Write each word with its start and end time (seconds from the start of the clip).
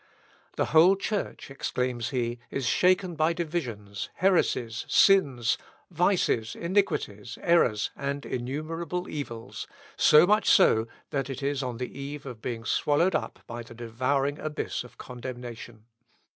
"The 0.55 0.65
whole 0.73 0.95
Church," 0.95 1.51
exclaims 1.51 2.09
he, 2.09 2.39
"is 2.49 2.65
shaken 2.65 3.13
by 3.13 3.33
divisions, 3.33 4.09
heresies, 4.15 4.83
sins, 4.89 5.59
vices, 5.91 6.55
iniquities, 6.55 7.37
errors, 7.43 7.91
and 7.95 8.25
innumerable 8.25 9.07
evils, 9.07 9.67
so 9.97 10.25
much 10.25 10.49
so, 10.49 10.87
that 11.11 11.29
it 11.29 11.43
is 11.43 11.61
on 11.61 11.77
the 11.77 11.95
eve 11.99 12.25
of 12.25 12.41
being 12.41 12.65
swallowed 12.65 13.13
up 13.13 13.41
by 13.45 13.61
the 13.61 13.75
devouring 13.75 14.39
abyss 14.39 14.83
of 14.83 14.97
condemnation. 14.97 15.85